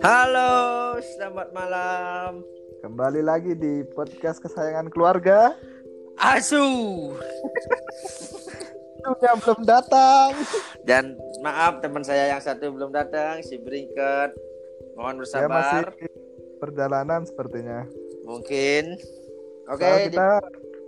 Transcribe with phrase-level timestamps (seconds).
[0.00, 2.40] Halo, selamat malam.
[2.80, 5.52] Kembali lagi di podcast kesayangan keluarga.
[6.16, 7.12] Asu.
[9.04, 10.32] Dunia belum datang.
[10.88, 14.32] Dan maaf teman saya yang satu belum datang, si Brinket.
[14.96, 15.84] Mohon Ya masih bersabar.
[16.64, 17.84] perjalanan sepertinya.
[18.24, 18.96] Mungkin.
[19.68, 20.30] Oke, Soalnya di- kita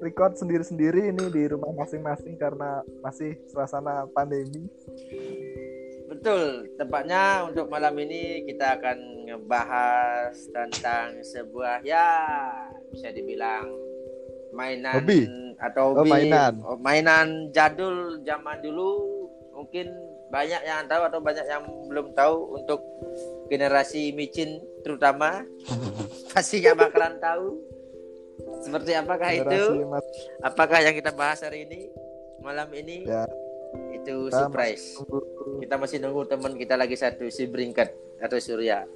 [0.00, 4.68] record sendiri-sendiri ini di rumah masing-masing karena masih suasana pandemi.
[6.06, 6.70] betul.
[6.78, 12.08] Tepatnya untuk malam ini kita akan ngebahas tentang sebuah ya
[12.92, 13.66] bisa dibilang
[14.54, 15.26] mainan Hobi.
[15.60, 16.54] atau Oh, hobi mainan.
[16.64, 18.90] oh, mainan jadul zaman dulu
[19.52, 19.90] mungkin
[20.30, 22.80] banyak yang tahu atau banyak yang belum tahu untuk
[23.52, 25.42] generasi micin terutama
[26.32, 27.46] pasti nggak bakalan tahu
[28.66, 29.46] seperti apakah itu?
[29.46, 30.10] Generasi mas-
[30.42, 31.90] apakah yang kita bahas hari ini
[32.42, 33.06] malam ini?
[33.06, 33.26] Ya.
[33.92, 34.96] itu kita surprise.
[34.96, 38.86] masih kita masih nunggu teman kita lagi satu si Bringket atau Surya.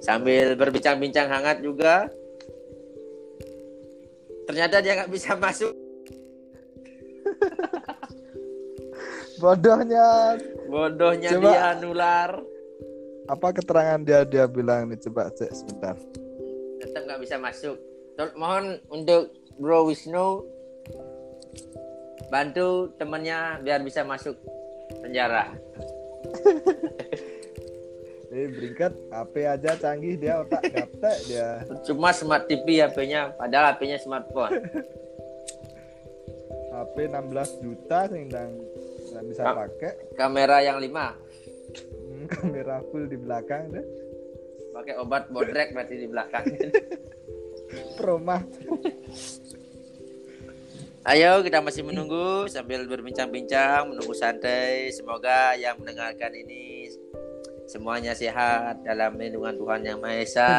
[0.00, 2.08] Sambil berbincang-bincang hangat juga.
[4.48, 5.70] Ternyata dia nggak bisa masuk.
[9.42, 10.38] Bodohnya.
[10.70, 11.50] Bodohnya Coba.
[11.50, 12.30] dia nular.
[13.28, 14.24] apa keterangan dia?
[14.24, 15.94] Dia bilang nih coba cek sebentar.
[16.80, 17.76] tetap nggak bisa masuk
[18.34, 20.44] mohon untuk Bro Wisnu
[22.28, 24.36] bantu temannya biar bisa masuk
[25.00, 25.50] penjara
[28.30, 31.66] Eh beringkat HP aja canggih dia otak gaptek dia.
[31.82, 34.70] cuma smart TV HP-nya padahal HP-nya smartphone
[36.70, 37.26] HP 16
[37.58, 38.46] juta sehingga
[39.10, 39.54] nggak bisa Kak.
[39.58, 39.92] pakai.
[40.14, 41.18] kamera yang lima
[41.90, 43.82] Hmm, kamera full di belakang deh.
[44.70, 46.46] pakai obat bodrek berarti di belakang
[47.98, 48.42] Promah.
[51.00, 54.92] Ayo kita masih menunggu sambil berbincang-bincang, menunggu santai.
[54.92, 56.92] Semoga yang mendengarkan ini
[57.64, 60.52] semuanya sehat dalam lindungan Tuhan Yang Maha Esa.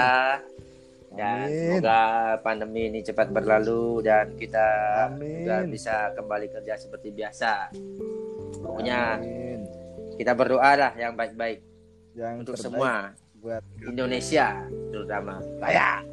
[1.12, 1.56] Dan Amin.
[1.78, 2.02] semoga
[2.40, 4.68] pandemi ini cepat berlalu dan kita
[5.12, 5.44] Amin.
[5.44, 7.75] juga bisa kembali kerja seperti biasa.
[8.63, 9.59] Pokoknya Amin.
[10.16, 11.59] kita berdoa lah yang baik-baik
[12.16, 13.12] Yang untuk semua
[13.44, 15.44] buat Indonesia terutama.
[15.59, 16.11] Kayak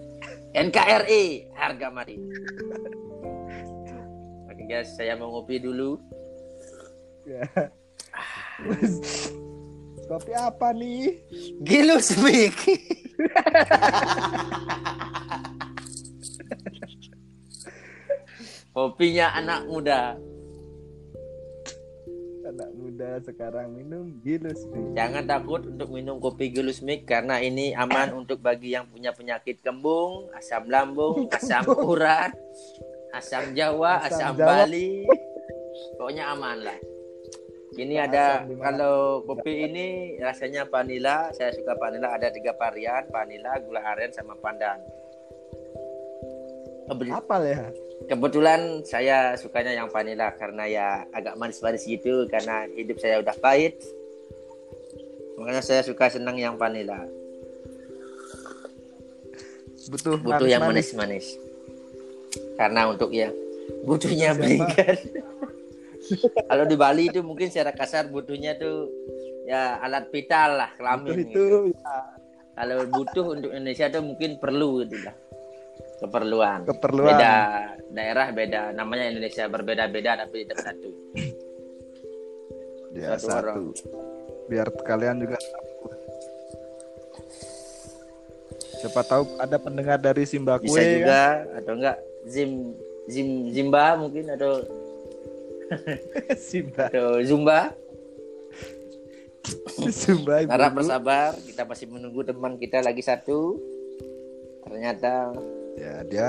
[0.56, 2.16] NKRI harga mati.
[4.48, 6.00] Oke guys, saya mau ngopi dulu.
[7.28, 7.44] ya.
[10.08, 11.20] Kopi apa nih?
[11.60, 12.56] Gilus Mik.
[18.72, 20.16] Kopinya anak muda.
[22.98, 24.98] Anak muda sekarang minum gilus nih.
[24.98, 29.62] Jangan takut untuk minum kopi Gilus Mik karena ini aman untuk bagi yang punya penyakit
[29.62, 32.34] kembung, asam lambung, asam urat,
[33.14, 34.66] asam Jawa, Asam asam, Jawa.
[34.66, 35.06] Bali.
[35.94, 36.78] Pokoknya aman lah.
[37.78, 38.24] Ini Asam ada
[38.66, 44.34] kalau kopi ini rasanya vanila, saya suka vanila ada tiga varian, vanila, gula aren sama
[44.42, 44.82] pandan.
[46.88, 47.68] Kebe- Apa ya?
[48.08, 53.76] Kebetulan saya sukanya yang vanila karena ya agak manis-manis gitu karena hidup saya udah pahit.
[55.36, 57.04] Makanya saya suka senang yang vanila.
[59.88, 61.36] Butuh, Butuh yang manis-manis.
[62.54, 63.28] Karena untuk ya
[63.84, 64.96] butuhnya berikan.
[66.48, 68.88] Kalau di Bali itu mungkin secara kasar butuhnya tuh
[69.44, 71.16] ya alat vital lah Butuh kelamin.
[71.20, 71.44] itu gitu.
[71.76, 71.96] ya,
[72.56, 75.14] Kalau butuh untuk Indonesia tuh mungkin perlu gitu lah.
[75.98, 76.62] Keperluan.
[76.62, 77.10] keperluan.
[77.18, 77.36] Beda
[77.90, 80.90] daerah beda namanya Indonesia berbeda-beda tapi tetap satu.
[82.94, 83.62] Ya, Satu satu.
[84.46, 85.38] Biar kalian juga.
[88.78, 90.94] Siapa tahu ada pendengar dari Zimbabwe bisa kan?
[90.94, 91.22] juga
[91.58, 91.96] atau enggak
[92.30, 92.50] Zim
[93.10, 94.62] Zim Zimba mungkin atau
[96.48, 96.86] Simba.
[96.86, 97.74] atau Zumba
[99.90, 103.58] Zumba harap bersabar kita masih menunggu teman kita lagi satu
[104.62, 105.34] ternyata
[105.78, 106.28] Ya, dia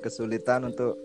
[0.00, 0.96] kesulitan untuk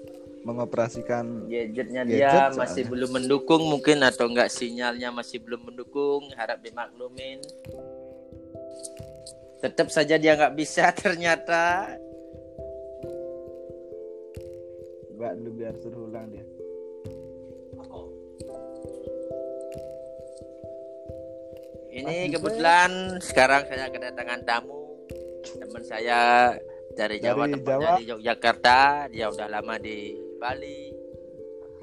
[0.45, 2.59] mengoperasikan gadgetnya Gadget dia soalnya.
[2.61, 7.41] masih belum mendukung mungkin atau enggak sinyalnya masih belum mendukung harap dimaklumin.
[9.59, 11.97] Tetap saja dia nggak bisa ternyata.
[15.17, 16.45] Mbak dulu biar suruh ulang dia.
[21.95, 24.99] Ini Dito kebetulan sekarang saya kedatangan tamu.
[25.57, 26.51] Teman saya
[26.95, 27.91] dari Jawa, Dari Jawa.
[27.99, 29.11] di Yogyakarta.
[29.11, 30.95] Dia udah lama di Bali.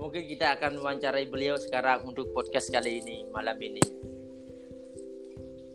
[0.01, 3.85] Mungkin kita akan wawancarai beliau sekarang untuk podcast kali ini malam ini.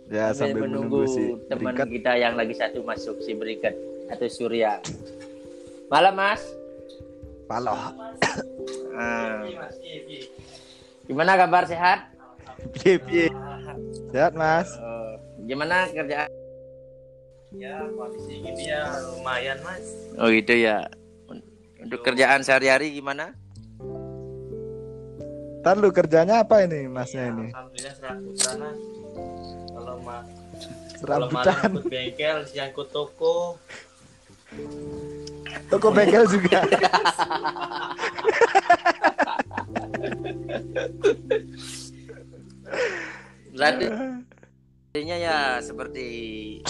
[0.07, 1.87] Ya sambil menunggu, si teman Berikat.
[1.91, 3.75] kita yang lagi satu masuk si Berikat
[4.07, 4.79] atau Surya.
[5.87, 6.43] Malam Mas.
[7.47, 7.75] Paloh.
[8.97, 9.43] Ah.
[11.07, 12.11] Gimana kabar sehat?
[12.75, 13.31] Piye.
[14.11, 14.67] Sehat Mas.
[14.75, 16.27] Oh, gimana kerjaan?
[17.55, 19.85] Ya kondisi gini ya lumayan mas.
[20.19, 20.83] Oh gitu ya.
[21.79, 23.31] Untuk kerjaan sehari-hari gimana?
[25.61, 27.47] Ntar lu kerjanya apa ini Masnya Ya, ini?
[27.51, 28.79] Alhamdulillah serabutan mas.
[29.69, 30.17] Kalau ma
[30.97, 31.69] kalau malam Serabutan.
[31.71, 33.55] ikut bengkel, siang ikut toko.
[35.69, 36.59] Toko bengkel juga.
[43.53, 43.85] Berarti
[44.97, 46.05] Artinya ya seperti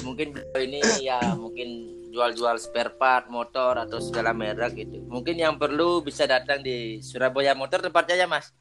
[0.03, 4.99] mungkin beliau ini ya mungkin jual-jual spare part motor atau segala merek gitu.
[5.07, 8.51] Mungkin yang perlu bisa datang di Surabaya Motor tempatnya ya Mas.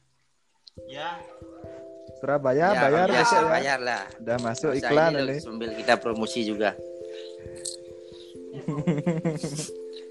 [0.87, 1.19] Ya
[2.23, 3.43] Surabaya bayar ya, ya.
[3.43, 4.03] bayar lah.
[4.23, 5.35] Udah masuk Masa iklan ini ini.
[5.43, 6.71] Sambil kita promosi juga.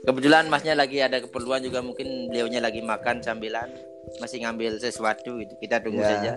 [0.05, 3.73] Kebetulan masnya lagi ada keperluan juga mungkin beliaunya lagi makan sambilan
[4.20, 5.56] masih ngambil sesuatu gitu.
[5.64, 6.12] Kita tunggu Ya.
[6.12, 6.32] saja.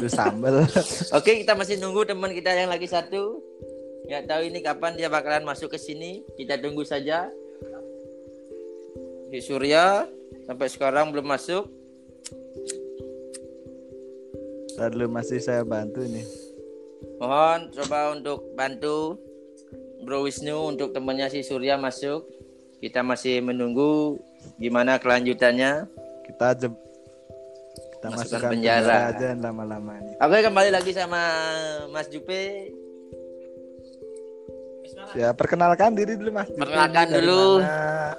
[0.00, 0.64] Lu sambel.
[1.18, 3.40] Oke, kita masih nunggu teman kita yang lagi satu.
[4.08, 6.26] Nggak tahu ini kapan dia bakalan masuk ke sini.
[6.34, 7.28] Kita tunggu saja.
[9.32, 10.04] Di Surya
[10.44, 11.64] sampai sekarang belum masuk.
[14.76, 16.26] Ntar lu masih saya bantu nih.
[17.20, 19.20] Mohon coba untuk bantu
[20.02, 22.26] Bro Wisnu untuk temannya si Surya masuk.
[22.82, 24.18] Kita masih menunggu
[24.58, 25.86] gimana kelanjutannya.
[26.26, 26.58] Kita
[28.02, 28.82] kita Masukkan masukkan penjara.
[28.82, 30.10] penjara aja lama-lama ini.
[30.18, 31.22] Oke, kembali lagi sama
[31.94, 32.42] Mas Jupe.
[35.14, 36.50] Ya perkenalkan diri dulu Mas.
[36.50, 36.66] Jupi.
[36.66, 37.62] Perkenalkan Dari dulu.
[37.62, 38.18] mana?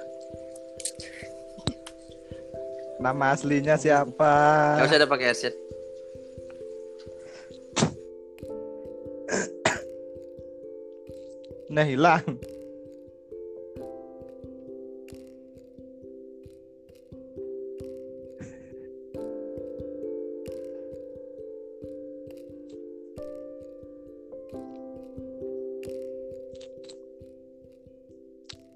[2.96, 4.32] Nama aslinya siapa?
[4.80, 5.52] Gak usah ada pakai headset.
[11.68, 12.24] Nah hilang.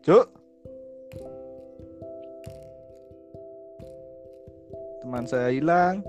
[0.08, 0.24] Cuk.
[5.04, 6.00] Teman saya hilang.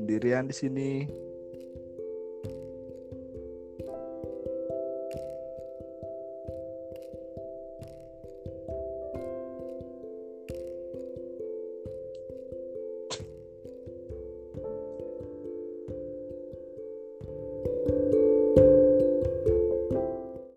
[0.00, 0.90] Sendirian di sini.